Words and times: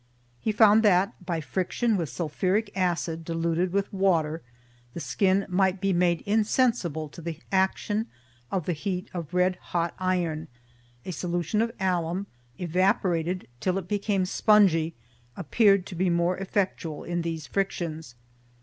He 0.39 0.51
found 0.51 0.81
that 0.81 1.13
by 1.23 1.41
friction 1.41 1.95
with 1.95 2.09
sulphuric 2.09 2.71
acid 2.75 3.23
deluted 3.23 3.71
with 3.71 3.93
water, 3.93 4.41
the 4.95 4.99
skin 4.99 5.45
might 5.47 5.79
be 5.79 5.93
made 5.93 6.21
insensible 6.25 7.07
to 7.09 7.21
the 7.21 7.37
action 7.51 8.07
of 8.51 8.65
the 8.65 8.73
heat 8.73 9.11
of 9.13 9.35
red 9.35 9.57
hot 9.57 9.93
iron; 9.99 10.47
a 11.05 11.11
solution 11.11 11.61
of 11.61 11.71
alum, 11.79 12.25
evaporated 12.57 13.47
till 13.59 13.77
it 13.77 13.87
became 13.87 14.25
spongy, 14.25 14.95
appeared 15.37 15.85
to 15.85 15.93
be 15.93 16.09
more 16.09 16.35
effectual 16.35 17.03
in 17.03 17.21
these 17.21 17.45
frictions. 17.45 18.15